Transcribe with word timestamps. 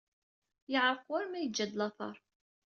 Yeɛreq 0.71 1.03
war 1.09 1.25
ma 1.27 1.39
yejja-d 1.41 1.71
lateṛ. 1.79 2.15